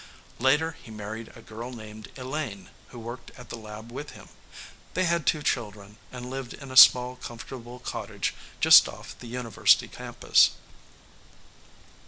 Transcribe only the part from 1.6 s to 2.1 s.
named